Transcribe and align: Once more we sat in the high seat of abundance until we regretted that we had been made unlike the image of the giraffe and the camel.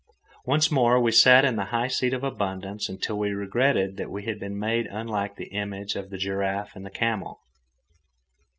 Once 0.47 0.71
more 0.71 0.99
we 0.99 1.11
sat 1.11 1.45
in 1.45 1.57
the 1.57 1.65
high 1.65 1.87
seat 1.87 2.11
of 2.11 2.23
abundance 2.23 2.89
until 2.89 3.19
we 3.19 3.29
regretted 3.33 3.97
that 3.97 4.09
we 4.09 4.25
had 4.25 4.39
been 4.39 4.57
made 4.57 4.87
unlike 4.87 5.35
the 5.35 5.49
image 5.53 5.95
of 5.95 6.09
the 6.09 6.17
giraffe 6.17 6.75
and 6.75 6.83
the 6.83 6.89
camel. 6.89 7.39